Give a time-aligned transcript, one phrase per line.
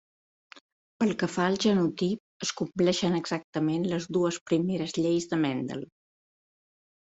[1.01, 5.89] Pel que fa al genotip, es compleixen exactament les dues primeres lleis de Mendel.